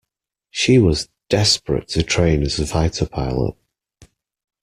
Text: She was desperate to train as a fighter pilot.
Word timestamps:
She 0.49 0.79
was 0.79 1.09
desperate 1.29 1.87
to 1.89 2.01
train 2.01 2.41
as 2.41 2.57
a 2.57 2.65
fighter 2.65 3.05
pilot. 3.05 3.53